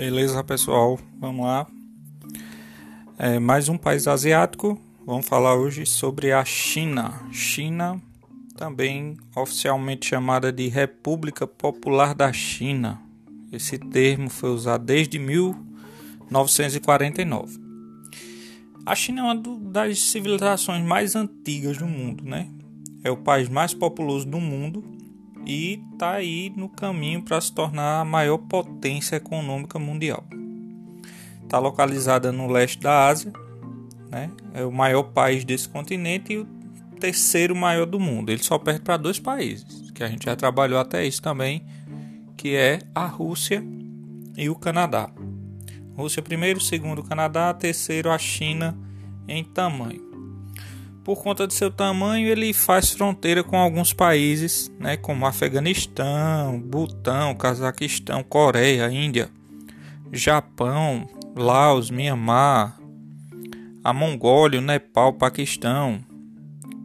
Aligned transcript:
Beleza, 0.00 0.42
pessoal? 0.42 0.98
Vamos 1.18 1.44
lá. 1.44 1.66
É, 3.18 3.38
mais 3.38 3.68
um 3.68 3.76
país 3.76 4.08
asiático. 4.08 4.80
Vamos 5.04 5.26
falar 5.26 5.56
hoje 5.56 5.84
sobre 5.84 6.32
a 6.32 6.42
China. 6.42 7.20
China, 7.30 8.00
também 8.56 9.18
oficialmente 9.36 10.06
chamada 10.06 10.50
de 10.50 10.68
República 10.68 11.46
Popular 11.46 12.14
da 12.14 12.32
China. 12.32 12.98
Esse 13.52 13.78
termo 13.78 14.30
foi 14.30 14.48
usado 14.48 14.86
desde 14.86 15.18
1949. 15.18 17.59
A 18.84 18.94
China 18.94 19.20
é 19.20 19.24
uma 19.24 19.36
das 19.72 19.98
civilizações 19.98 20.84
mais 20.84 21.14
antigas 21.14 21.76
do 21.76 21.86
mundo, 21.86 22.24
né? 22.24 22.48
É 23.04 23.10
o 23.10 23.16
país 23.16 23.48
mais 23.48 23.74
populoso 23.74 24.26
do 24.26 24.40
mundo 24.40 24.84
e 25.46 25.82
está 25.92 26.12
aí 26.12 26.52
no 26.56 26.68
caminho 26.68 27.22
para 27.22 27.40
se 27.40 27.52
tornar 27.52 28.00
a 28.00 28.04
maior 28.04 28.38
potência 28.38 29.16
econômica 29.16 29.78
mundial. 29.78 30.24
Está 31.42 31.58
localizada 31.58 32.30
no 32.30 32.46
leste 32.46 32.78
da 32.80 33.06
Ásia, 33.08 33.32
né? 34.10 34.30
é 34.54 34.64
o 34.64 34.72
maior 34.72 35.04
país 35.04 35.44
desse 35.44 35.68
continente 35.68 36.32
e 36.32 36.38
o 36.38 36.46
terceiro 36.98 37.56
maior 37.56 37.86
do 37.86 37.98
mundo. 37.98 38.30
Ele 38.30 38.42
só 38.42 38.58
perde 38.58 38.80
para 38.80 38.96
dois 38.96 39.18
países, 39.18 39.90
que 39.90 40.02
a 40.02 40.08
gente 40.08 40.24
já 40.24 40.36
trabalhou 40.36 40.78
até 40.78 41.06
isso 41.06 41.22
também, 41.22 41.64
que 42.36 42.54
é 42.54 42.80
a 42.94 43.06
Rússia 43.06 43.64
e 44.36 44.48
o 44.48 44.54
Canadá. 44.54 45.10
Rússia 46.00 46.22
primeiro, 46.22 46.60
segundo 46.60 47.02
Canadá, 47.02 47.54
terceiro 47.54 48.10
a 48.10 48.18
China 48.18 48.76
em 49.28 49.44
tamanho 49.44 50.10
por 51.10 51.22
conta 51.22 51.44
de 51.44 51.54
seu 51.54 51.72
tamanho, 51.72 52.28
ele 52.28 52.52
faz 52.52 52.92
fronteira 52.92 53.42
com 53.42 53.56
alguns 53.56 53.92
países, 53.92 54.70
né, 54.78 54.96
como 54.96 55.26
Afeganistão, 55.26 56.60
Butão, 56.60 57.34
Cazaquistão, 57.34 58.22
Coreia, 58.22 58.88
Índia, 58.92 59.28
Japão, 60.12 61.08
Laos, 61.34 61.90
Mianmar, 61.90 62.78
a 63.82 63.92
Mongólia, 63.92 64.60
Nepal, 64.60 65.12
Paquistão, 65.14 66.00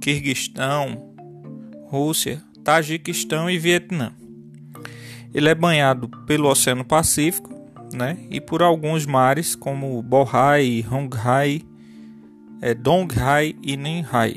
Quirguistão, 0.01 1.13
Rússia, 1.87 2.41
Tajiquistão 2.63 3.47
e 3.47 3.59
Vietnã. 3.59 4.11
Ele 5.33 5.49
é 5.49 5.53
banhado 5.53 6.09
pelo 6.25 6.49
Oceano 6.49 6.83
Pacífico, 6.83 7.53
né, 7.93 8.17
e 8.29 8.41
por 8.41 8.61
alguns 8.61 9.05
mares 9.05 9.55
como 9.55 10.01
Bohai, 10.01 10.85
Honghai 10.91 11.61
é 12.61 12.73
Donghai 12.73 13.55
e 13.61 13.77
Ninhai. 13.77 14.35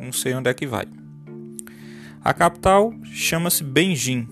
Não 0.00 0.12
sei 0.12 0.34
onde 0.34 0.48
é 0.48 0.54
que 0.54 0.66
vai. 0.66 0.86
A 2.22 2.32
capital 2.32 2.92
chama-se 3.04 3.64
Beijing, 3.64 4.28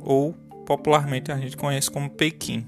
ou 0.00 0.32
popularmente 0.66 1.32
a 1.32 1.38
gente 1.38 1.56
conhece 1.56 1.90
como 1.90 2.10
Pequim. 2.10 2.66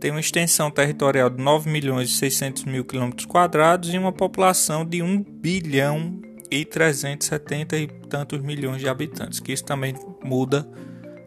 Tem 0.00 0.10
uma 0.10 0.20
extensão 0.20 0.70
territorial 0.70 1.30
de 1.30 1.42
9 1.42 1.70
milhões 1.70 2.10
e 2.10 2.12
600 2.12 2.64
mil 2.64 2.84
quilômetros 2.84 3.26
quadrados 3.26 3.92
e 3.92 3.98
uma 3.98 4.12
população 4.12 4.84
de 4.84 5.02
1 5.02 5.22
bilhão 5.22 6.20
e 6.50 6.64
370 6.64 7.76
e 7.78 7.86
tantos 8.08 8.40
milhões 8.42 8.80
de 8.80 8.88
habitantes, 8.88 9.40
que 9.40 9.52
isso 9.52 9.64
também 9.64 9.94
muda 10.22 10.68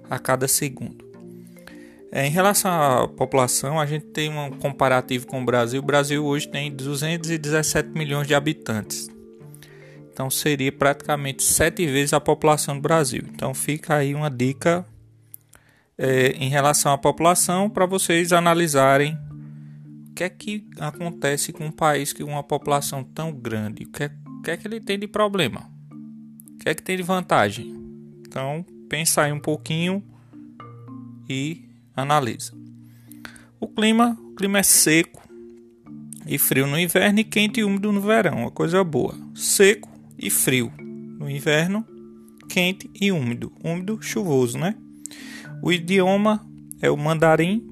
a 0.10 0.20
cada 0.20 0.48
segundo. 0.48 1.07
É, 2.18 2.26
em 2.26 2.32
relação 2.32 2.72
à 2.72 3.08
população, 3.08 3.80
a 3.80 3.86
gente 3.86 4.08
tem 4.08 4.36
um 4.36 4.50
comparativo 4.50 5.28
com 5.28 5.40
o 5.40 5.46
Brasil. 5.46 5.80
O 5.80 5.86
Brasil 5.86 6.26
hoje 6.26 6.48
tem 6.48 6.72
217 6.72 7.90
milhões 7.90 8.26
de 8.26 8.34
habitantes. 8.34 9.08
Então 10.12 10.28
seria 10.28 10.72
praticamente 10.72 11.44
sete 11.44 11.86
vezes 11.86 12.14
a 12.14 12.20
população 12.20 12.74
do 12.74 12.82
Brasil. 12.82 13.22
Então 13.32 13.54
fica 13.54 13.98
aí 13.98 14.16
uma 14.16 14.32
dica 14.32 14.84
é, 15.96 16.30
em 16.30 16.50
relação 16.50 16.92
à 16.92 16.98
população 16.98 17.70
para 17.70 17.86
vocês 17.86 18.34
analisarem 18.34 19.16
o 20.10 20.16
que 20.16 20.24
é 20.24 20.30
que 20.30 20.68
acontece 20.80 21.54
com 21.54 21.68
um 21.68 21.72
país 21.72 22.14
com 22.14 22.24
uma 22.24 22.42
população 22.42 23.04
tão 23.04 23.32
grande. 23.32 23.84
O 23.84 23.92
que 23.92 24.06
é, 24.06 24.12
o 24.40 24.42
que, 24.42 24.50
é 24.50 24.58
que 24.58 24.68
ele 24.68 24.82
tem 24.82 24.98
de 24.98 25.08
problema? 25.08 25.70
O 26.56 26.58
que 26.64 26.68
é 26.68 26.74
que 26.74 26.82
tem 26.82 26.98
de 26.98 27.04
vantagem? 27.04 27.80
Então 28.28 28.66
pensa 28.90 29.22
aí 29.22 29.32
um 29.32 29.40
pouquinho 29.40 30.04
e 31.30 31.67
Analisa. 31.98 32.54
O 33.60 33.68
clima, 33.68 34.16
o 34.22 34.36
clima 34.36 34.60
é 34.60 34.64
seco 34.64 35.28
e 36.28 36.38
frio 36.38 36.68
no 36.68 36.80
inverno 36.80 37.20
e 37.20 37.24
quente 37.24 37.60
e 37.60 37.64
úmido 37.64 37.92
no 37.92 38.00
verão, 38.00 38.42
uma 38.42 38.52
coisa 38.52 38.84
boa. 38.84 39.16
Seco 39.34 39.90
e 40.16 40.30
frio 40.30 40.72
no 40.78 41.28
inverno, 41.28 41.84
quente 42.48 42.88
e 43.02 43.12
úmido, 43.12 43.52
úmido, 43.64 43.98
chuvoso, 44.00 44.60
né? 44.60 44.76
O 45.64 45.72
idioma 45.72 46.46
é 46.80 46.92
o 46.92 46.96
mandarim 46.96 47.68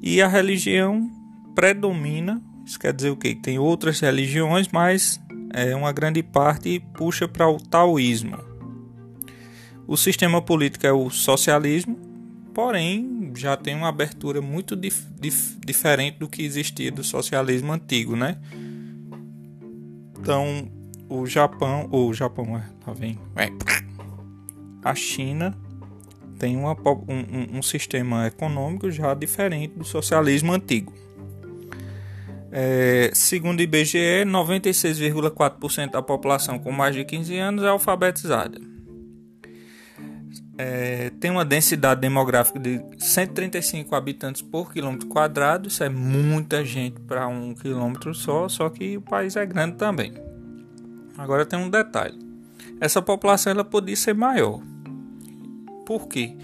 e 0.00 0.22
a 0.22 0.26
religião 0.26 1.10
predomina, 1.54 2.42
isso 2.64 2.78
quer 2.78 2.94
dizer 2.94 3.10
o 3.10 3.16
quê? 3.16 3.34
Tem 3.34 3.58
outras 3.58 4.00
religiões, 4.00 4.68
mas 4.72 5.20
é 5.52 5.76
uma 5.76 5.92
grande 5.92 6.22
parte 6.22 6.80
puxa 6.94 7.28
para 7.28 7.46
o 7.46 7.60
taoísmo. 7.60 8.38
O 9.86 9.98
sistema 9.98 10.40
político 10.40 10.86
é 10.86 10.92
o 10.92 11.10
socialismo, 11.10 11.98
porém 12.54 13.17
já 13.38 13.56
tem 13.56 13.74
uma 13.74 13.88
abertura 13.88 14.42
muito 14.42 14.74
dif 14.74 15.06
dif 15.18 15.56
diferente 15.64 16.18
do 16.18 16.28
que 16.28 16.42
existia 16.42 16.90
do 16.90 17.04
socialismo 17.04 17.72
antigo, 17.72 18.16
né? 18.16 18.36
Então, 20.18 20.68
o 21.08 21.24
Japão, 21.26 21.88
o 21.90 22.12
Japão, 22.12 22.56
é, 22.56 22.64
tá 22.84 22.92
vendo? 22.92 23.20
É. 23.36 23.48
A 24.84 24.94
China 24.94 25.56
tem 26.38 26.56
uma, 26.56 26.72
um, 26.72 27.58
um, 27.58 27.62
sistema 27.62 28.26
econômico 28.26 28.90
já 28.90 29.14
diferente 29.14 29.74
do 29.74 29.84
socialismo 29.84 30.52
antigo. 30.52 30.92
É, 32.50 33.10
segundo 33.14 33.60
o 33.60 33.62
IBGE, 33.62 34.24
96,4% 34.26 35.90
da 35.90 36.02
população 36.02 36.58
com 36.58 36.72
mais 36.72 36.94
de 36.94 37.04
15 37.04 37.36
anos 37.36 37.64
é 37.64 37.68
alfabetizada 37.68 38.67
é, 40.60 41.10
tem 41.20 41.30
uma 41.30 41.44
densidade 41.44 42.00
demográfica 42.00 42.58
de 42.58 42.82
135 42.98 43.94
habitantes 43.94 44.42
por 44.42 44.72
quilômetro 44.72 45.06
quadrado. 45.06 45.68
Isso 45.68 45.84
é 45.84 45.88
muita 45.88 46.64
gente 46.64 46.98
para 47.02 47.28
um 47.28 47.54
quilômetro 47.54 48.12
só, 48.12 48.48
só 48.48 48.68
que 48.68 48.96
o 48.96 49.00
país 49.00 49.36
é 49.36 49.46
grande 49.46 49.76
também. 49.76 50.12
Agora 51.16 51.46
tem 51.46 51.56
um 51.56 51.70
detalhe: 51.70 52.18
essa 52.80 53.00
população 53.00 53.52
ela 53.52 53.64
podia 53.64 53.94
ser 53.94 54.14
maior. 54.14 54.60
Por 55.86 56.08
quê? 56.08 56.36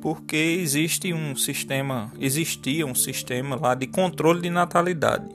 Porque 0.00 0.36
existe 0.36 1.14
um 1.14 1.36
sistema, 1.36 2.12
existia 2.18 2.84
um 2.84 2.96
sistema 2.96 3.54
lá 3.54 3.76
de 3.76 3.86
controle 3.86 4.40
de 4.40 4.50
natalidade, 4.50 5.28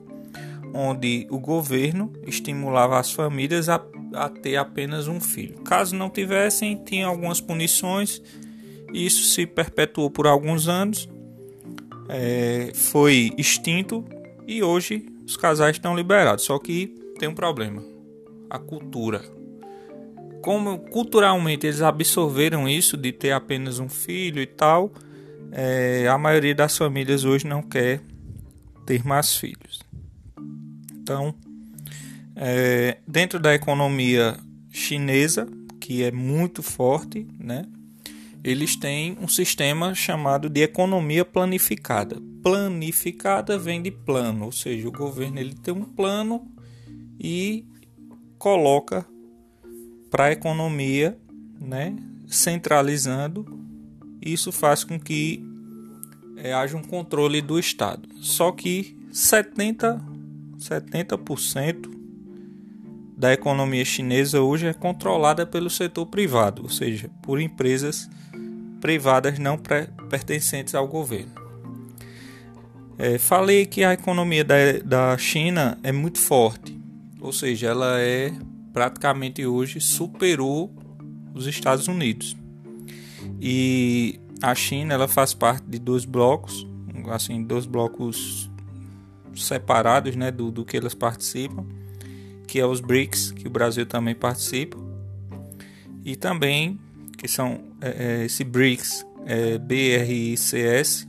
onde 0.74 1.28
o 1.32 1.40
governo 1.40 2.12
estimulava 2.28 3.00
as 3.00 3.12
famílias 3.14 3.70
a 3.70 3.80
a 4.14 4.30
ter 4.30 4.56
apenas 4.56 5.08
um 5.08 5.20
filho. 5.20 5.56
Caso 5.64 5.96
não 5.96 6.10
tivessem, 6.10 6.82
tinha 6.84 7.08
algumas 7.08 7.40
punições. 7.40 8.22
Isso 8.94 9.24
se 9.24 9.46
perpetuou 9.46 10.10
por 10.10 10.28
alguns 10.28 10.68
anos, 10.68 11.08
é, 12.10 12.72
foi 12.74 13.32
extinto 13.38 14.04
e 14.46 14.62
hoje 14.62 15.06
os 15.26 15.38
casais 15.38 15.78
estão 15.78 15.96
liberados. 15.96 16.44
Só 16.44 16.60
que 16.60 16.88
tem 17.18 17.30
um 17.30 17.36
problema: 17.36 17.84
a 18.50 18.60
cultura. 18.60 19.22
Como 20.42 20.80
culturalmente 20.90 21.68
eles 21.68 21.82
absorveram 21.82 22.68
isso 22.68 22.98
de 22.98 23.12
ter 23.12 23.32
apenas 23.32 23.80
um 23.80 23.88
filho 23.88 24.42
e 24.42 24.48
tal, 24.48 24.92
é, 25.52 26.08
a 26.08 26.18
maioria 26.18 26.56
das 26.56 26.76
famílias 26.76 27.24
hoje 27.24 27.46
não 27.46 27.62
quer 27.62 28.02
ter 28.86 29.06
mais 29.06 29.36
filhos. 29.36 29.80
Então, 30.94 31.36
é, 32.44 32.98
dentro 33.08 33.40
da 33.40 33.54
economia 33.54 34.36
chinesa, 34.72 35.48
que 35.80 36.02
é 36.02 36.12
muito 36.12 36.64
forte, 36.64 37.28
né? 37.40 37.66
Eles 38.44 38.76
têm 38.76 39.16
um 39.22 39.28
sistema 39.28 39.94
chamado 39.94 40.50
de 40.50 40.62
economia 40.64 41.24
planificada. 41.24 42.20
Planificada 42.42 43.60
vem 43.60 43.80
de 43.80 43.92
plano, 43.92 44.46
ou 44.46 44.52
seja, 44.52 44.88
o 44.88 44.92
governo 44.92 45.40
ele 45.40 45.54
tem 45.54 45.72
um 45.72 45.84
plano 45.84 46.52
e 47.20 47.64
coloca 48.40 49.06
para 50.10 50.26
a 50.26 50.32
economia, 50.32 51.16
né, 51.60 51.96
centralizando. 52.28 53.46
Isso 54.20 54.52
faz 54.52 54.84
com 54.84 55.00
que 55.00 55.46
é, 56.38 56.52
haja 56.52 56.76
um 56.76 56.82
controle 56.82 57.40
do 57.40 57.60
Estado. 57.60 58.10
Só 58.16 58.52
que 58.52 58.98
70, 59.12 60.04
70% 60.58 62.01
da 63.22 63.32
economia 63.32 63.86
chinesa 63.86 64.42
hoje 64.42 64.66
é 64.66 64.74
controlada 64.74 65.46
pelo 65.46 65.70
setor 65.70 66.08
privado, 66.08 66.64
ou 66.64 66.70
seja, 66.70 67.08
por 67.22 67.40
empresas 67.40 68.10
privadas 68.82 69.38
não 69.38 69.60
pertencentes 70.10 70.74
ao 70.74 70.88
governo. 70.88 71.32
É, 72.98 73.20
falei 73.20 73.68
que 73.68 73.84
a 73.84 73.94
economia 73.94 74.44
da, 74.44 74.56
da 74.84 75.16
China 75.20 75.78
é 75.84 75.92
muito 75.92 76.18
forte, 76.18 76.76
ou 77.20 77.32
seja, 77.32 77.68
ela 77.68 78.00
é 78.00 78.34
praticamente 78.74 79.46
hoje 79.46 79.80
superou 79.80 80.74
os 81.32 81.46
Estados 81.46 81.88
Unidos. 81.88 82.36
E 83.40 84.20
a 84.42 84.56
China 84.56 84.96
ela 84.96 85.08
faz 85.08 85.32
parte 85.32 85.64
de 85.68 85.78
dois 85.78 86.06
blocos, 86.06 86.66
assim, 87.12 87.44
dois 87.44 87.68
blocos 87.68 88.50
separados, 89.36 90.16
né, 90.16 90.32
do, 90.32 90.50
do 90.50 90.66
que 90.66 90.76
elas 90.76 90.96
participam, 90.96 91.68
que 92.52 92.60
é 92.60 92.66
os 92.66 92.82
BRICS, 92.82 93.32
que 93.32 93.48
o 93.48 93.50
Brasil 93.50 93.86
também 93.86 94.14
participa, 94.14 94.78
e 96.04 96.18
também 96.18 96.78
que 97.18 97.26
são 97.26 97.62
é, 97.80 98.20
é 98.20 98.26
esse 98.26 98.44
BRICS, 98.44 99.06
é, 99.26 99.58
BRICS, 99.58 101.08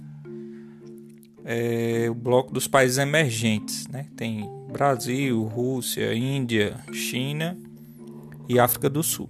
é 1.45 2.07
o 2.09 2.15
bloco 2.15 2.53
dos 2.53 2.69
países 2.69 2.97
emergentes, 2.97 3.89
né? 3.89 4.07
Tem 4.15 4.49
Brasil, 4.71 5.43
Rússia, 5.43 6.15
Índia, 6.15 6.79
China 6.93 7.59
e 8.49 8.61
África 8.61 8.89
do 8.89 9.03
Sul. 9.03 9.29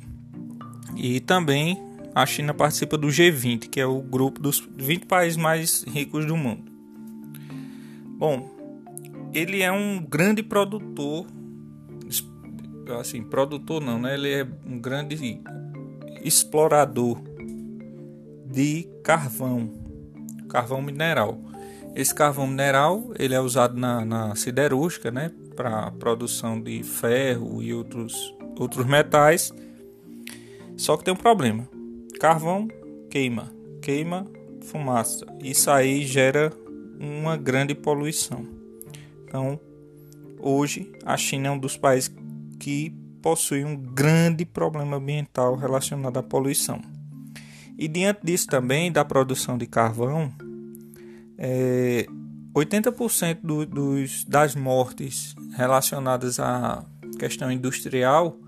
E 0.95 1.19
também 1.19 1.83
a 2.15 2.27
China 2.27 2.53
participa 2.53 2.99
do 2.99 3.09
G20, 3.09 3.71
que 3.71 3.81
é 3.81 3.87
o 3.87 4.03
grupo 4.03 4.39
dos 4.39 4.63
20 4.77 5.07
países 5.07 5.39
mais 5.39 5.83
ricos 5.85 6.27
do 6.27 6.37
mundo. 6.37 6.71
Bom, 8.19 8.51
ele 9.33 9.63
é 9.63 9.73
um 9.73 9.99
grande 9.99 10.43
produtor, 10.43 11.27
assim, 12.99 13.23
produtor 13.23 13.83
não, 13.83 13.99
né? 13.99 14.15
Ele 14.15 14.31
é 14.31 14.47
um 14.67 14.79
grande 14.79 15.41
explorador 16.23 17.19
de 18.47 18.89
carvão, 19.03 19.71
carvão 20.49 20.83
mineral. 20.83 21.39
Esse 21.95 22.15
carvão 22.15 22.47
mineral 22.47 23.13
ele 23.19 23.35
é 23.35 23.41
usado 23.41 23.79
na, 23.79 24.05
na 24.05 24.35
siderúrgica, 24.35 25.11
né, 25.11 25.31
para 25.55 25.91
produção 25.93 26.61
de 26.61 26.83
ferro 26.83 27.63
e 27.63 27.75
outros 27.75 28.35
outros 28.59 28.87
metais. 28.87 29.53
Só 30.77 30.97
que 30.97 31.05
tem 31.05 31.13
um 31.13 31.17
problema: 31.17 31.69
carvão 32.21 32.69
queima, 33.11 33.53
queima 33.81 34.27
fumaça. 34.63 35.27
Isso 35.43 35.71
aí 35.71 36.05
gera 36.05 36.53
uma 36.99 37.37
grande 37.37 37.75
poluição. 37.75 38.47
Então, 39.25 39.59
hoje 40.39 40.93
a 41.05 41.17
China 41.17 41.49
é 41.49 41.51
um 41.51 41.59
dos 41.59 41.77
países 41.77 42.09
que 42.63 42.91
possui 43.21 43.65
um 43.65 43.77
grande 43.77 44.45
problema 44.45 44.97
ambiental 44.97 45.57
relacionado 45.57 46.17
à 46.17 46.23
poluição. 46.23 46.81
E 47.77 47.89
diante 47.89 48.21
disso 48.23 48.47
também, 48.47 48.93
da 48.93 49.05
produção 49.05 49.59
de 49.59 49.67
carvão, 49.67 50.33
é, 51.37 52.07
80% 52.55 53.41
do, 53.43 53.67
dos, 53.67 54.25
das 54.25 54.55
mortes 54.55 55.35
relacionadas 55.57 56.39
à 56.39 56.85
questão 57.19 57.51
industrial 57.51 58.39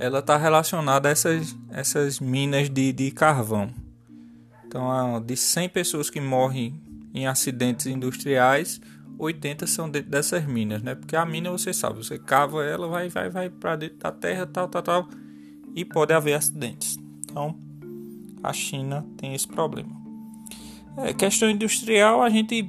ela 0.00 0.18
está 0.18 0.36
relacionada 0.36 1.08
a 1.08 1.12
essas, 1.12 1.56
essas 1.70 2.18
minas 2.18 2.68
de, 2.68 2.92
de 2.92 3.12
carvão. 3.12 3.72
Então, 4.66 5.22
de 5.24 5.36
100 5.36 5.68
pessoas 5.68 6.10
que 6.10 6.20
morrem 6.20 6.82
em 7.14 7.28
acidentes 7.28 7.86
industriais, 7.86 8.80
80 9.24 9.66
são 9.66 9.88
dentro 9.88 10.10
dessas 10.10 10.44
minas, 10.46 10.82
né? 10.82 10.94
Porque 10.94 11.14
a 11.14 11.24
mina 11.24 11.50
você 11.50 11.72
sabe, 11.72 11.98
você 11.98 12.18
cava 12.18 12.64
ela, 12.64 12.88
vai, 12.88 13.08
vai, 13.08 13.30
vai 13.30 13.48
para 13.48 13.76
dentro 13.76 13.98
da 13.98 14.10
terra, 14.10 14.46
tal, 14.46 14.68
tal, 14.68 14.82
tal, 14.82 15.08
e 15.74 15.84
pode 15.84 16.12
haver 16.12 16.34
acidentes. 16.34 16.98
Então, 17.24 17.56
a 18.42 18.52
China 18.52 19.06
tem 19.16 19.34
esse 19.34 19.46
problema. 19.46 19.90
É, 20.96 21.12
questão 21.12 21.48
industrial, 21.48 22.20
a 22.20 22.28
gente 22.28 22.68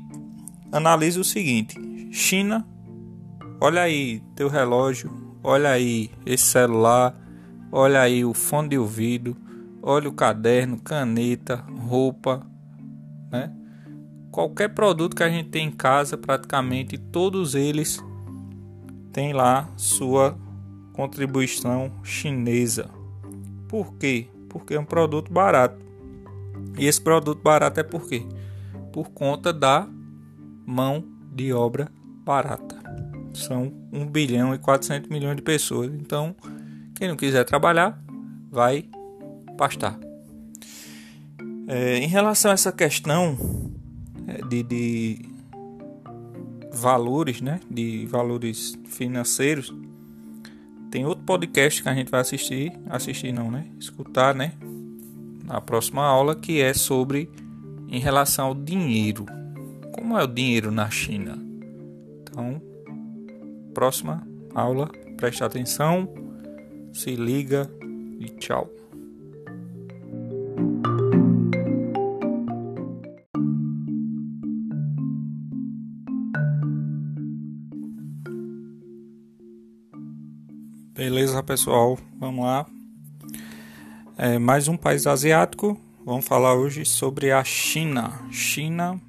analisa 0.72 1.20
o 1.20 1.24
seguinte: 1.24 1.76
China, 2.12 2.66
olha 3.60 3.82
aí 3.82 4.22
teu 4.36 4.48
relógio, 4.48 5.12
olha 5.44 5.72
aí 5.72 6.12
esse 6.26 6.46
celular, 6.46 7.16
olha 7.72 8.00
aí 8.00 8.24
o 8.24 8.34
fone 8.34 8.70
de 8.70 8.78
ouvido, 8.78 9.36
olha 9.82 10.08
o 10.08 10.14
caderno, 10.14 10.80
caneta, 10.80 11.56
roupa, 11.56 12.46
né? 13.32 13.52
Qualquer 14.34 14.70
produto 14.70 15.16
que 15.16 15.22
a 15.22 15.30
gente 15.30 15.50
tem 15.50 15.68
em 15.68 15.72
casa, 15.72 16.18
praticamente 16.18 16.98
todos 16.98 17.54
eles 17.54 18.04
têm 19.12 19.32
lá 19.32 19.70
sua 19.78 20.36
contribuição 20.92 21.92
chinesa. 22.02 22.90
Por 23.68 23.94
quê? 23.94 24.26
Porque 24.50 24.74
é 24.74 24.80
um 24.80 24.86
produto 24.86 25.32
barato. 25.32 25.86
E 26.80 26.88
esse 26.88 27.00
produto 27.00 27.44
barato 27.44 27.80
é 27.80 27.84
por 27.84 28.10
quê? 28.10 28.26
Por 28.92 29.12
conta 29.12 29.54
da 29.54 29.88
mão 30.66 31.06
de 31.32 31.54
obra 31.54 31.92
barata. 32.26 32.76
São 33.36 33.72
1 33.92 34.08
bilhão 34.08 34.56
e 34.56 34.58
400 34.58 35.12
milhões 35.12 35.36
de 35.36 35.44
pessoas. 35.44 35.94
Então, 35.94 36.36
quem 36.96 37.08
não 37.08 37.16
quiser 37.16 37.44
trabalhar, 37.44 38.04
vai 38.50 38.90
pastar. 39.60 39.96
É, 41.68 41.98
em 41.98 42.08
relação 42.08 42.50
a 42.50 42.56
essa 42.56 42.72
questão 42.72 43.63
de, 44.50 44.64
de 44.64 45.20
valores, 46.74 47.42
né, 47.42 47.60
de 47.70 48.06
valores 48.06 48.78
financeiros, 48.86 49.74
tem 50.90 51.06
outro 51.06 51.24
podcast 51.24 51.82
que 51.82 51.90
a 51.90 51.94
gente 51.94 52.12
vai 52.12 52.22
assistir, 52.22 52.72
assistir 52.90 53.32
não, 53.32 53.50
né, 53.50 53.66
escutar, 53.80 54.36
né, 54.36 54.54
na 55.44 55.60
próxima 55.60 56.04
aula 56.04 56.36
que 56.36 56.62
é 56.62 56.74
sobre 56.74 57.30
em 57.90 58.00
relação 58.00 58.48
ao 58.48 58.56
dinheiro. 58.56 59.26
Como 59.92 60.18
é 60.18 60.24
o 60.24 60.28
dinheiro 60.28 60.72
na 60.72 60.90
China? 60.90 61.38
Então, 62.22 62.62
próxima 63.74 64.26
aula, 64.54 64.88
preste 65.18 65.44
atenção, 65.44 66.10
se 66.92 67.16
liga 67.16 67.70
e 68.20 68.26
tchau. 68.26 68.70
Beleza, 80.94 81.42
pessoal? 81.42 81.98
Vamos 82.20 82.46
lá. 82.46 82.68
É, 84.16 84.38
mais 84.38 84.68
um 84.68 84.78
país 84.78 85.08
asiático. 85.08 85.76
Vamos 86.06 86.24
falar 86.24 86.54
hoje 86.54 86.86
sobre 86.86 87.32
a 87.32 87.44
China. 87.44 88.14
China, 88.30 89.02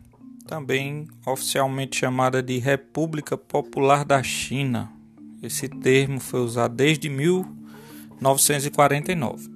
também 0.46 1.06
oficialmente 1.26 1.98
chamada 1.98 2.42
de 2.42 2.56
República 2.56 3.36
Popular 3.36 4.02
da 4.02 4.22
China. 4.22 4.90
Esse 5.42 5.68
termo 5.68 6.20
foi 6.20 6.40
usado 6.40 6.74
desde 6.74 7.10
1949. 7.10 9.46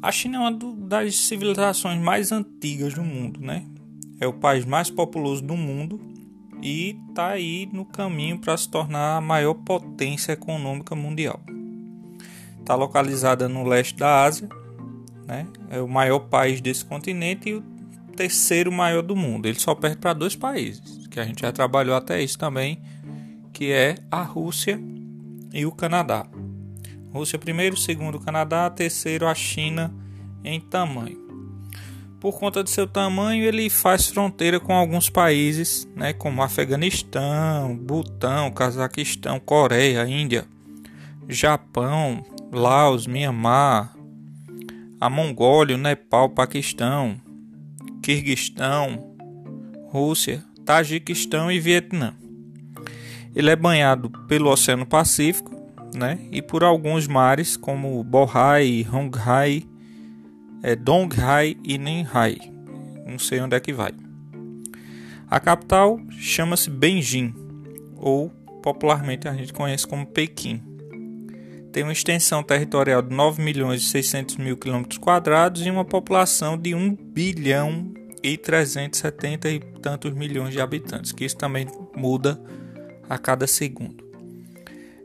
A 0.00 0.12
China 0.12 0.36
é 0.36 0.40
uma 0.42 0.52
das 0.86 1.16
civilizações 1.16 2.00
mais 2.00 2.30
antigas 2.30 2.94
do 2.94 3.02
mundo, 3.02 3.40
né? 3.40 3.66
É 4.20 4.28
o 4.28 4.32
país 4.32 4.64
mais 4.64 4.88
populoso 4.88 5.42
do 5.42 5.56
mundo 5.56 6.00
e 6.62 6.98
está 7.08 7.28
aí 7.28 7.68
no 7.72 7.84
caminho 7.84 8.38
para 8.38 8.56
se 8.56 8.68
tornar 8.68 9.16
a 9.16 9.20
maior 9.20 9.54
potência 9.54 10.32
econômica 10.32 10.94
mundial 10.94 11.40
está 12.70 12.76
localizada 12.76 13.48
no 13.48 13.64
leste 13.64 13.96
da 13.96 14.22
Ásia, 14.22 14.48
né? 15.26 15.46
é 15.70 15.80
o 15.80 15.88
maior 15.88 16.20
país 16.20 16.60
desse 16.60 16.84
continente 16.84 17.48
e 17.48 17.54
o 17.54 17.62
terceiro 18.16 18.70
maior 18.70 19.02
do 19.02 19.16
mundo. 19.16 19.46
Ele 19.46 19.58
só 19.58 19.74
perde 19.74 19.96
para 19.96 20.12
dois 20.12 20.36
países, 20.36 21.06
que 21.08 21.18
a 21.18 21.24
gente 21.24 21.40
já 21.40 21.50
trabalhou 21.50 21.96
até 21.96 22.22
isso 22.22 22.38
também, 22.38 22.80
que 23.52 23.72
é 23.72 23.96
a 24.08 24.22
Rússia 24.22 24.80
e 25.52 25.66
o 25.66 25.72
Canadá. 25.72 26.26
Rússia 27.12 27.38
primeiro, 27.38 27.76
segundo 27.76 28.16
o 28.16 28.20
Canadá, 28.20 28.70
terceiro 28.70 29.26
a 29.26 29.34
China 29.34 29.92
em 30.44 30.60
tamanho. 30.60 31.19
Por 32.20 32.38
conta 32.38 32.62
de 32.62 32.68
seu 32.68 32.86
tamanho, 32.86 33.44
ele 33.44 33.70
faz 33.70 34.08
fronteira 34.08 34.60
com 34.60 34.74
alguns 34.74 35.08
países, 35.08 35.88
né, 35.96 36.12
como 36.12 36.42
Afeganistão, 36.42 37.74
Butão, 37.74 38.50
Cazaquistão, 38.50 39.40
Coreia, 39.40 40.06
Índia, 40.06 40.44
Japão, 41.26 42.22
Laos, 42.52 43.06
Myanmar, 43.06 43.96
a 45.00 45.08
Mongólia, 45.08 45.78
Nepal, 45.78 46.28
Paquistão, 46.28 47.18
Quirguistão, 48.02 49.16
Rússia, 49.88 50.44
Tajiquistão 50.66 51.50
e 51.50 51.58
Vietnã. 51.58 52.14
Ele 53.34 53.48
é 53.48 53.56
banhado 53.56 54.10
pelo 54.28 54.50
Oceano 54.50 54.84
Pacífico 54.84 55.56
né, 55.94 56.18
e 56.30 56.42
por 56.42 56.62
alguns 56.62 57.06
mares 57.08 57.56
como 57.56 58.04
Bohai, 58.04 58.86
Honghai, 58.92 59.64
é, 60.62 60.76
Donghai 60.76 61.56
e 61.64 61.78
Ninhai. 61.78 62.38
Não 63.06 63.18
sei 63.18 63.40
onde 63.40 63.56
é 63.56 63.60
que 63.60 63.72
vai. 63.72 63.92
A 65.28 65.38
capital 65.38 66.00
chama-se 66.10 66.68
Beijing, 66.70 67.34
ou 67.96 68.30
popularmente 68.62 69.28
a 69.28 69.34
gente 69.34 69.52
conhece 69.52 69.86
como 69.86 70.06
Pequim 70.06 70.70
tem 71.72 71.84
uma 71.84 71.92
extensão 71.92 72.42
territorial 72.42 73.00
de 73.00 73.14
9 73.14 73.42
milhões 73.42 73.82
e 73.82 73.84
600 73.84 74.36
mil 74.36 74.56
quilômetros 74.56 74.98
quadrados 74.98 75.64
e 75.64 75.70
uma 75.70 75.84
população 75.84 76.58
de 76.58 76.74
1 76.74 76.96
bilhão 76.96 77.92
e 78.22 78.36
370 78.36 79.48
e 79.48 79.60
tantos 79.80 80.12
milhões 80.12 80.52
de 80.52 80.60
habitantes, 80.60 81.12
que 81.12 81.24
isso 81.24 81.36
também 81.36 81.66
muda 81.96 82.40
a 83.08 83.16
cada 83.16 83.46
segundo. 83.46 84.09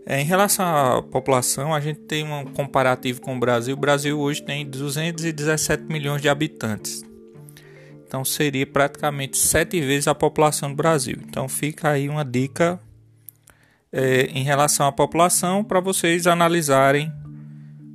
É, 0.05 0.21
em 0.21 0.23
relação 0.25 0.65
à 0.65 1.01
população, 1.01 1.73
a 1.73 1.79
gente 1.79 2.01
tem 2.01 2.23
um 2.31 2.45
comparativo 2.45 3.19
com 3.21 3.35
o 3.35 3.39
Brasil. 3.39 3.73
O 3.75 3.79
Brasil 3.79 4.19
hoje 4.19 4.43
tem 4.43 4.63
217 4.63 5.83
milhões 5.83 6.21
de 6.21 6.29
habitantes. 6.29 7.03
Então 8.07 8.23
seria 8.23 8.67
praticamente 8.67 9.35
sete 9.37 9.81
vezes 9.81 10.07
a 10.07 10.13
população 10.13 10.69
do 10.69 10.75
Brasil. 10.75 11.17
Então 11.27 11.49
fica 11.49 11.89
aí 11.89 12.07
uma 12.07 12.23
dica 12.23 12.79
é, 13.91 14.25
em 14.27 14.43
relação 14.43 14.85
à 14.85 14.91
população 14.91 15.63
para 15.63 15.79
vocês 15.79 16.27
analisarem 16.27 17.11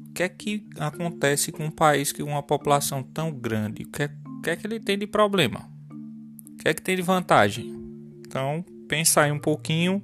o 0.09 0.12
que 0.12 0.25
é 0.25 0.29
que 0.29 0.67
acontece 0.79 1.52
com 1.52 1.67
um 1.67 1.71
país 1.71 2.12
com 2.12 2.25
uma 2.25 2.43
população 2.43 3.05
tão 3.05 3.31
grande. 3.31 3.85
O 3.85 3.88
que 3.88 4.02
é, 4.02 4.11
o 4.26 4.43
que, 4.43 4.50
é 4.50 4.57
que 4.57 4.67
ele 4.67 4.81
tem 4.81 4.99
de 4.99 5.07
problema? 5.07 5.71
O 5.90 6.57
que 6.57 6.69
é 6.69 6.75
que 6.75 6.83
tem 6.83 6.97
de 6.97 7.02
vantagem? 7.02 7.73
Então 8.26 8.64
pensa 8.88 9.23
aí 9.23 9.31
um 9.31 9.38
pouquinho 9.38 10.02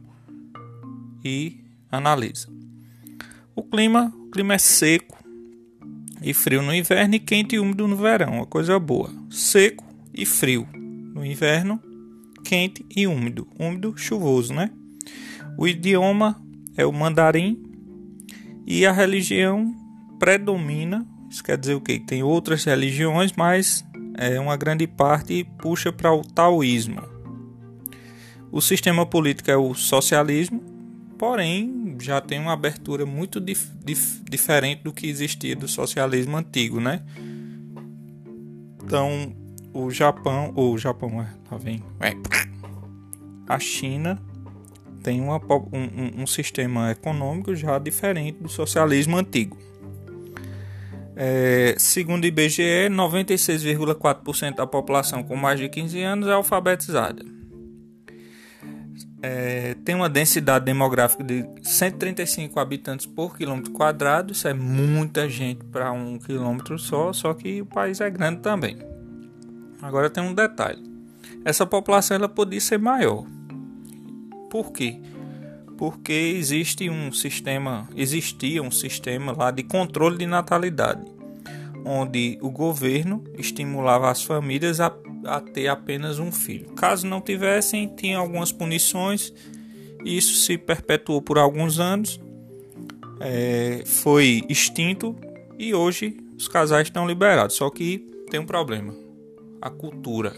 e 1.25 1.66
analisa. 1.97 2.49
O 3.55 3.63
clima, 3.63 4.13
o 4.17 4.31
clima 4.31 4.55
é 4.55 4.59
seco 4.59 5.17
e 6.23 6.35
frio 6.35 6.63
no 6.63 6.75
inverno 6.75 7.15
e 7.15 7.19
quente 7.19 7.57
e 7.57 7.59
úmido 7.59 7.87
no 7.87 7.97
verão, 7.97 8.35
uma 8.35 8.47
coisa 8.47 8.79
boa. 8.79 9.11
Seco 9.31 9.85
e 10.15 10.25
frio 10.25 10.67
no 10.73 11.25
inverno, 11.25 11.81
quente 12.45 12.85
e 12.95 13.07
úmido, 13.07 13.47
úmido, 13.59 13.95
chuvoso, 13.97 14.53
né? 14.53 14.71
O 15.59 15.67
idioma 15.67 16.41
é 16.77 16.85
o 16.85 16.93
mandarim 16.93 17.63
e 18.67 18.85
a 18.85 18.93
religião 18.93 19.75
predomina. 20.19 21.07
Isso 21.31 21.43
quer 21.43 21.57
dizer 21.57 21.75
o 21.75 21.81
quê? 21.81 21.99
Tem 21.99 22.23
outras 22.23 22.65
religiões, 22.65 23.33
mas 23.33 23.85
é 24.19 24.39
uma 24.41 24.57
grande 24.57 24.87
parte 24.87 25.45
puxa 25.59 25.93
para 25.93 26.13
o 26.13 26.23
taoísmo. 26.23 27.03
O 28.51 28.61
sistema 28.61 29.05
político 29.05 29.51
é 29.51 29.57
o 29.57 29.75
socialismo, 29.75 30.63
porém 31.19 31.86
já 32.01 32.21
tem 32.21 32.39
uma 32.39 32.53
abertura 32.53 33.07
muito 33.07 33.41
dif 33.41 33.71
dif 33.85 34.23
diferente 34.29 34.83
do 34.83 34.93
que 34.93 35.07
existia 35.07 35.57
do 35.57 35.69
socialismo 35.69 36.37
antigo, 36.37 36.81
né? 36.81 37.03
Então, 38.83 39.35
o 39.73 39.91
Japão, 39.91 40.53
o 40.55 40.79
Japão, 40.79 41.21
é, 41.21 41.29
tá 41.49 41.57
vendo? 41.57 41.85
É. 42.01 42.13
A 43.49 43.59
China 43.59 44.21
tem 45.03 45.21
uma, 45.21 45.37
um, 45.37 46.23
um, 46.23 46.27
sistema 46.27 46.91
econômico 46.91 47.55
já 47.55 47.79
diferente 47.79 48.39
do 48.41 48.49
socialismo 48.49 49.17
antigo. 49.17 49.57
É, 51.15 51.75
segundo 51.79 52.25
o 52.25 52.27
IBGE, 52.27 52.89
96,4% 52.91 54.57
da 54.57 54.67
população 54.67 55.23
com 55.23 55.37
mais 55.37 55.61
de 55.61 55.69
15 55.69 56.03
anos 56.03 56.29
é 56.29 56.33
alfabetizada. 56.33 57.36
É, 59.29 59.75
tem 59.85 59.97
uma 59.97 60.09
densidade 60.09 60.65
demográfica 60.65 61.25
de 61.25 61.45
135 61.61 62.61
habitantes 62.61 63.07
por 63.07 63.37
quilômetro 63.37 63.73
quadrado. 63.73 64.33
Isso 64.33 64.47
é 64.47 64.55
muita 64.55 65.29
gente 65.29 65.65
para 65.65 65.91
um 65.91 66.17
quilômetro 66.17 66.79
só, 66.79 67.13
só 67.13 67.35
que 67.35 67.61
o 67.61 67.67
país 67.67 68.01
é 68.01 68.09
grande 68.09 68.41
também. 68.41 68.79
Agora 69.83 70.09
tem 70.09 70.23
um 70.23 70.33
detalhe: 70.33 70.81
essa 71.45 71.67
população 71.67 72.15
ela 72.15 72.29
podia 72.29 72.61
ser 72.61 72.79
maior. 72.79 73.27
Por 74.49 74.71
quê? 74.71 75.01
Porque 75.77 76.13
existe 76.13 76.89
um 76.89 77.11
sistema, 77.11 77.89
existia 77.97 78.63
um 78.63 78.71
sistema 78.71 79.33
lá 79.37 79.51
de 79.51 79.65
controle 79.65 80.19
de 80.19 80.27
natalidade, 80.27 81.05
onde 81.87 82.37
o 82.43 82.51
governo 82.51 83.23
estimulava 83.39 84.11
as 84.11 84.25
famílias 84.25 84.81
a, 84.81 84.93
a 85.25 85.41
ter 85.41 85.69
apenas 85.69 86.19
um 86.19 86.33
filho. 86.33 86.71
Caso 86.71 87.07
não 87.07 87.21
tivessem, 87.21 87.87
tinha 87.95 88.19
algumas 88.19 88.51
punições. 88.51 89.33
Isso 90.05 90.35
se 90.35 90.59
perpetuou 90.59 91.23
por 91.23 91.39
alguns 91.39 91.79
anos, 91.79 92.21
é, 93.21 93.83
foi 93.87 94.43
extinto 94.49 95.15
e 95.59 95.75
hoje 95.75 96.17
os 96.37 96.49
casais 96.49 96.89
estão 96.89 97.07
liberados. 97.07 97.55
Só 97.55 97.71
que 97.71 97.99
tem 98.31 98.41
um 98.41 98.47
problema: 98.47 98.93
a 99.63 99.71
cultura. 99.71 100.35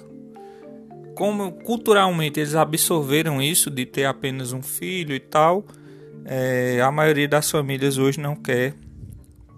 Como 1.14 1.52
culturalmente 1.52 2.38
eles 2.38 2.54
absorveram 2.54 3.42
isso 3.42 3.70
de 3.70 3.84
ter 3.84 4.04
apenas 4.04 4.52
um 4.52 4.62
filho 4.62 5.14
e 5.14 5.18
tal, 5.18 5.64
é, 6.24 6.80
a 6.80 6.92
maioria 6.92 7.26
das 7.26 7.50
famílias 7.50 7.98
hoje 7.98 8.20
não 8.20 8.36
quer 8.36 8.74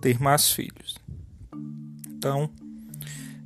ter 0.00 0.18
mais 0.20 0.50
filhos. 0.50 0.99
Então, 2.20 2.50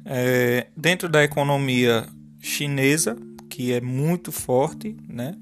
é, 0.05 0.67
dentro 0.77 1.09
da 1.09 1.23
economia 1.23 2.09
chinesa, 2.41 3.17
que 3.49 3.73
é 3.73 3.81
muito 3.81 4.33
forte, 4.33 4.97
né? 5.09 5.37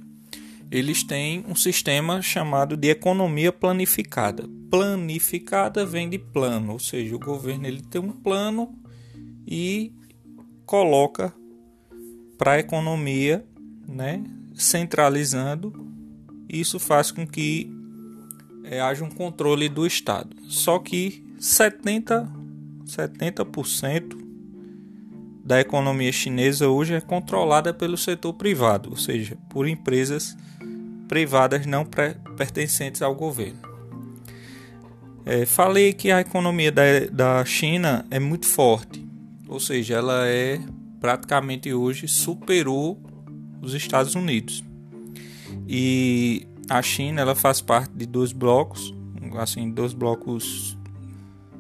Eles 0.71 1.03
têm 1.03 1.43
um 1.49 1.55
sistema 1.55 2.21
chamado 2.21 2.77
de 2.77 2.91
economia 2.91 3.51
planificada. 3.51 4.47
Planificada 4.71 5.87
vem 5.87 6.11
de 6.11 6.19
plano, 6.19 6.73
ou 6.75 6.79
seja, 6.79 7.17
o 7.17 7.19
governo 7.19 7.67
ele 7.67 7.81
tem 7.81 8.03
um 8.03 8.13
plano 8.13 8.79
e 9.47 9.95
coloca 10.67 11.33
para 12.37 12.53
a 12.53 12.59
economia, 12.59 13.43
né, 13.89 14.23
centralizando. 14.55 15.73
Isso 16.51 16.79
faz 16.79 17.11
com 17.11 17.27
que 17.27 17.73
é, 18.65 18.79
haja 18.79 19.03
um 19.03 19.11
controle 19.11 19.71
do 19.71 19.87
Estado. 19.87 20.37
Só 20.49 20.79
que 20.79 21.25
70, 21.39 22.42
70% 22.87 24.17
da 25.45 25.61
economia 25.61 26.13
chinesa 26.13 26.69
hoje 26.69 26.95
é 26.95 27.01
controlada 27.01 27.75
pelo 27.75 27.97
setor 27.97 28.35
privado, 28.35 28.91
ou 28.91 28.97
seja, 28.97 29.37
por 29.49 29.67
empresas 29.67 30.37
privadas 31.09 31.67
não 31.67 31.85
pertencentes 31.85 33.03
ao 33.03 33.15
governo. 33.15 33.61
É, 35.25 35.45
falei 35.47 35.93
que 35.93 36.11
a 36.11 36.21
economia 36.21 36.73
da, 36.73 36.83
da 37.13 37.45
China 37.45 38.05
é 38.11 38.19
muito 38.19 38.47
forte, 38.47 39.07
ou 39.49 39.61
seja, 39.61 39.95
ela 39.95 40.27
é 40.27 40.61
praticamente 41.01 41.73
hoje 41.73 42.07
superou 42.07 43.01
os 43.61 43.75
Estados 43.75 44.15
Unidos. 44.15 44.65
E 45.69 46.47
a 46.69 46.81
China 46.81 47.21
ela 47.21 47.35
faz 47.35 47.61
parte 47.61 47.93
de 47.95 48.07
dois 48.07 48.33
blocos, 48.33 48.95
assim, 49.37 49.71
dois 49.71 49.93
blocos 49.93 50.77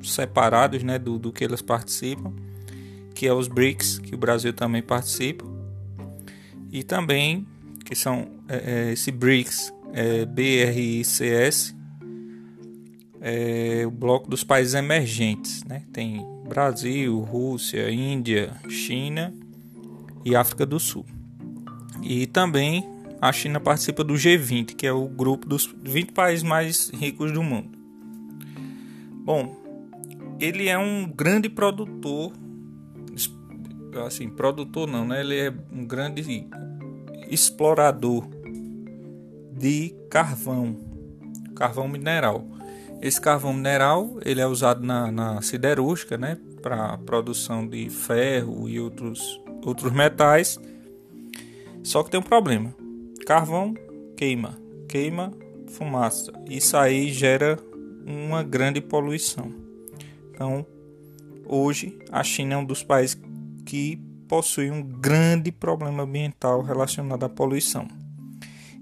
separados, 0.02 0.82
né, 0.82 0.98
do, 0.98 1.18
do 1.18 1.32
que 1.32 1.44
elas 1.44 1.62
participam, 1.62 2.32
que 3.14 3.26
é 3.26 3.32
os 3.32 3.48
BRICS, 3.48 3.98
que 3.98 4.14
o 4.14 4.18
Brasil 4.18 4.52
também 4.52 4.82
participa, 4.82 5.44
e 6.70 6.82
também 6.82 7.46
que 7.84 7.94
são 7.94 8.28
é, 8.48 8.88
é, 8.88 8.92
esse 8.92 9.10
BRICS, 9.10 9.72
é, 9.92 10.24
BRICS, 10.24 11.74
é 13.20 13.84
o 13.86 13.90
bloco 13.90 14.28
dos 14.28 14.42
países 14.42 14.74
emergentes, 14.74 15.62
né? 15.64 15.84
Tem 15.92 16.26
Brasil, 16.48 17.20
Rússia, 17.20 17.88
Índia, 17.90 18.56
China 18.68 19.32
e 20.24 20.34
África 20.34 20.66
do 20.66 20.80
Sul. 20.80 21.06
E 22.02 22.26
também 22.26 22.84
a 23.20 23.32
China 23.32 23.60
participa 23.60 24.02
do 24.02 24.14
G20, 24.14 24.74
que 24.74 24.86
é 24.86 24.92
o 24.92 25.06
grupo 25.06 25.46
dos 25.46 25.72
20 25.84 26.12
países 26.12 26.42
mais 26.42 26.90
ricos 26.90 27.30
do 27.30 27.42
mundo. 27.42 27.78
Bom, 29.24 29.61
ele 30.42 30.68
é 30.68 30.76
um 30.76 31.08
grande 31.08 31.48
produtor, 31.48 32.32
assim, 34.04 34.28
produtor 34.28 34.88
não, 34.88 35.06
né? 35.06 35.20
Ele 35.20 35.38
é 35.38 35.54
um 35.70 35.86
grande 35.86 36.48
explorador 37.30 38.28
de 39.52 39.94
carvão, 40.10 40.76
carvão 41.54 41.86
mineral. 41.86 42.44
Esse 43.00 43.20
carvão 43.20 43.52
mineral 43.52 44.18
ele 44.24 44.40
é 44.40 44.46
usado 44.46 44.84
na, 44.84 45.12
na 45.12 45.40
siderúrgica, 45.42 46.18
né, 46.18 46.36
para 46.60 46.98
produção 46.98 47.64
de 47.64 47.88
ferro 47.88 48.68
e 48.68 48.80
outros, 48.80 49.40
outros 49.64 49.92
metais. 49.92 50.58
Só 51.84 52.02
que 52.02 52.10
tem 52.10 52.18
um 52.18 52.24
problema: 52.24 52.74
carvão 53.24 53.74
queima, 54.16 54.58
queima 54.88 55.32
fumaça. 55.68 56.32
Isso 56.50 56.76
aí 56.76 57.12
gera 57.12 57.60
uma 58.04 58.42
grande 58.42 58.80
poluição. 58.80 59.61
Então, 60.42 60.66
hoje 61.46 61.96
a 62.10 62.24
China 62.24 62.54
é 62.54 62.56
um 62.56 62.64
dos 62.64 62.82
países 62.82 63.16
que 63.64 63.96
possui 64.26 64.72
um 64.72 64.82
grande 64.82 65.52
problema 65.52 66.02
ambiental 66.02 66.62
relacionado 66.62 67.22
à 67.22 67.28
poluição. 67.28 67.86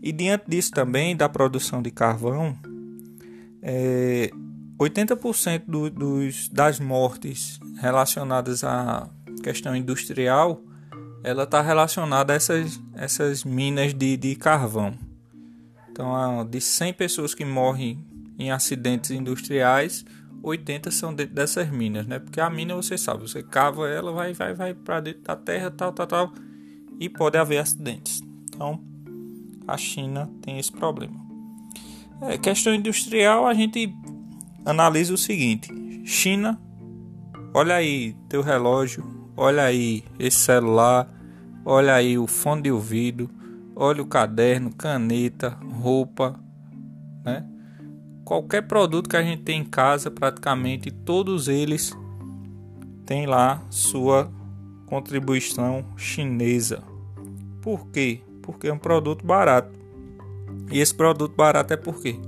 E 0.02 0.10
diante 0.10 0.44
disso 0.48 0.70
também 0.70 1.14
da 1.14 1.28
produção 1.28 1.82
de 1.82 1.90
carvão, 1.90 2.56
é, 3.60 4.30
80% 4.78 5.64
do, 5.68 5.90
dos, 5.90 6.48
das 6.48 6.80
mortes 6.80 7.60
relacionadas 7.78 8.64
à 8.64 9.06
questão 9.42 9.76
industrial 9.76 10.62
ela 11.22 11.42
está 11.42 11.60
relacionada 11.60 12.32
a 12.32 12.36
essas, 12.36 12.80
essas 12.94 13.44
minas 13.44 13.92
de, 13.92 14.16
de 14.16 14.34
carvão. 14.34 14.94
Então, 15.90 16.42
de 16.46 16.58
100 16.58 16.94
pessoas 16.94 17.34
que 17.34 17.44
morrem 17.44 18.02
em 18.38 18.50
acidentes 18.50 19.10
industriais, 19.10 20.02
80 20.42 20.90
são 20.90 21.14
dentro 21.14 21.34
dessas 21.34 21.68
minas, 21.70 22.06
né? 22.06 22.18
Porque 22.18 22.40
a 22.40 22.48
mina, 22.48 22.74
você 22.74 22.96
sabe, 22.96 23.22
você 23.22 23.42
cava 23.42 23.88
ela, 23.88 24.12
vai, 24.12 24.32
vai, 24.32 24.54
vai 24.54 24.74
para 24.74 25.00
dentro 25.00 25.22
da 25.22 25.36
terra, 25.36 25.70
tal, 25.70 25.92
tal, 25.92 26.06
tal, 26.06 26.32
e 26.98 27.08
pode 27.08 27.36
haver 27.36 27.58
acidentes. 27.58 28.22
Então, 28.48 28.82
a 29.66 29.76
China 29.76 30.30
tem 30.42 30.58
esse 30.58 30.72
problema. 30.72 31.18
É, 32.22 32.36
questão 32.36 32.74
industrial, 32.74 33.46
a 33.46 33.54
gente 33.54 33.94
analisa 34.64 35.14
o 35.14 35.18
seguinte: 35.18 35.72
China, 36.04 36.60
olha 37.54 37.74
aí 37.74 38.14
teu 38.28 38.42
relógio, 38.42 39.04
olha 39.36 39.64
aí 39.64 40.04
esse 40.18 40.38
celular, 40.38 41.08
olha 41.64 41.94
aí 41.94 42.18
o 42.18 42.26
fone 42.26 42.62
de 42.62 42.70
ouvido, 42.70 43.30
olha 43.74 44.02
o 44.02 44.06
caderno, 44.06 44.72
caneta, 44.74 45.58
roupa, 45.80 46.38
né? 47.24 47.49
Qualquer 48.30 48.62
produto 48.62 49.10
que 49.10 49.16
a 49.16 49.24
gente 49.24 49.42
tem 49.42 49.62
em 49.62 49.64
casa, 49.64 50.08
praticamente 50.08 50.88
todos 50.88 51.48
eles 51.48 51.92
têm 53.04 53.26
lá 53.26 53.60
sua 53.70 54.30
contribuição 54.86 55.84
chinesa. 55.96 56.80
Por 57.60 57.88
quê? 57.88 58.20
Porque 58.40 58.68
é 58.68 58.72
um 58.72 58.78
produto 58.78 59.26
barato. 59.26 59.76
E 60.70 60.78
esse 60.78 60.94
produto 60.94 61.34
barato 61.34 61.74
é 61.74 61.76
por 61.76 62.00
quê? 62.00 62.20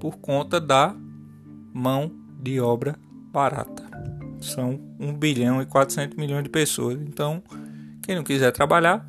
Por 0.00 0.16
conta 0.16 0.58
da 0.58 0.96
mão 1.74 2.10
de 2.40 2.58
obra 2.58 2.98
barata. 3.30 3.84
São 4.40 4.80
1 4.98 5.12
bilhão 5.12 5.60
e 5.60 5.66
400 5.66 6.16
milhões 6.16 6.44
de 6.44 6.48
pessoas. 6.48 6.98
Então, 7.02 7.42
quem 8.02 8.16
não 8.16 8.24
quiser 8.24 8.50
trabalhar, 8.50 9.06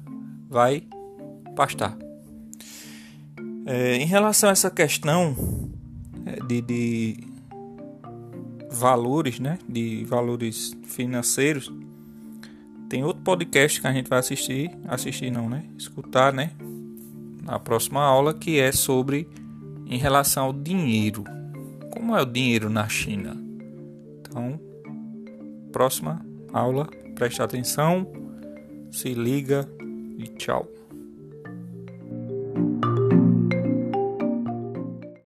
vai 0.50 0.84
pastar. 1.56 1.98
É, 3.66 3.96
em 3.96 4.06
relação 4.06 4.50
a 4.50 4.52
essa 4.52 4.70
questão 4.70 5.74
de, 6.48 6.62
de 6.62 7.18
valores, 8.72 9.40
né, 9.40 9.58
de 9.68 10.04
valores 10.06 10.76
financeiros, 10.84 11.72
tem 12.90 13.04
outro 13.04 13.24
podcast 13.24 13.82
que 13.82 13.88
a 13.88 13.94
gente 13.94 14.10
vai 14.10 14.20
assistir, 14.20 14.72
assistir 14.88 15.32
não, 15.32 15.50
né, 15.50 15.64
escutar, 15.78 16.34
né, 16.34 16.52
na 17.44 17.60
próxima 17.60 18.04
aula 18.04 18.34
que 18.34 18.60
é 18.60 18.72
sobre 18.72 19.28
em 19.86 19.98
relação 19.98 20.46
ao 20.46 20.54
dinheiro. 20.54 21.24
Como 21.92 22.16
é 22.16 22.22
o 22.22 22.26
dinheiro 22.26 22.70
na 22.70 22.90
China? 22.90 23.38
Então, 24.20 24.60
próxima 25.72 26.26
aula, 26.52 26.88
preste 27.14 27.42
atenção, 27.42 28.12
se 28.92 29.14
liga 29.14 29.68
e 30.18 30.28
tchau. 30.28 30.75